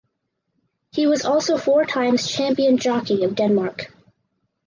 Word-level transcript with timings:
He 0.89 1.05
was 1.05 1.25
also 1.25 1.57
four 1.57 1.85
times 1.85 2.27
champion 2.27 2.79
jockey 2.79 3.23
of 3.23 3.35
Denmark. 3.35 3.91